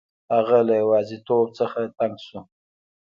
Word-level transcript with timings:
هغه 0.33 0.57
له 0.67 0.73
یوازیتوب 0.81 1.45
څخه 1.59 1.79
تنګ 1.99 2.15
شو. 2.27 2.39